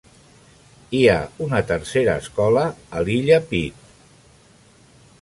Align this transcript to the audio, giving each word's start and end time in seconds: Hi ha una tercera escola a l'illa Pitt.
Hi 0.99 1.01
ha 1.09 1.17
una 1.49 1.59
tercera 1.73 2.17
escola 2.23 2.65
a 3.01 3.05
l'illa 3.07 3.41
Pitt. 3.53 3.89